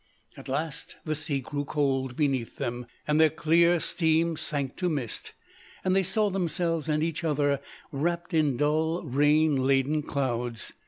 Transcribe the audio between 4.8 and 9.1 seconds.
mist; and they saw themselves and each other wrapped in dull,